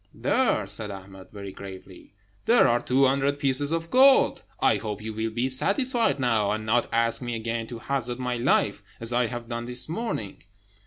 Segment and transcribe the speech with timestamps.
[0.15, 2.15] "There!" said Ahmed, very gravely,
[2.45, 4.41] "there are two hundred pieces of gold.
[4.59, 8.37] I hope you will be satisfied now, and not ask me again to hazard my
[8.37, 10.41] life, as I have done this morning."